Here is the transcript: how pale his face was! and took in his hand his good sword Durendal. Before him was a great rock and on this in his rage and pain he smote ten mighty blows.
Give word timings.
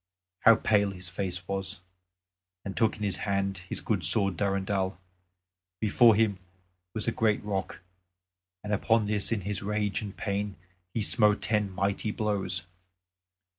how 0.39 0.55
pale 0.55 0.89
his 0.89 1.09
face 1.09 1.47
was! 1.47 1.79
and 2.65 2.75
took 2.75 2.97
in 2.97 3.03
his 3.03 3.17
hand 3.17 3.59
his 3.69 3.81
good 3.81 4.03
sword 4.03 4.35
Durendal. 4.35 4.99
Before 5.79 6.15
him 6.15 6.39
was 6.95 7.07
a 7.07 7.11
great 7.11 7.43
rock 7.43 7.83
and 8.63 8.73
on 8.73 9.05
this 9.05 9.31
in 9.31 9.41
his 9.41 9.61
rage 9.61 10.01
and 10.01 10.17
pain 10.17 10.55
he 10.91 11.03
smote 11.03 11.43
ten 11.43 11.69
mighty 11.69 12.09
blows. 12.09 12.65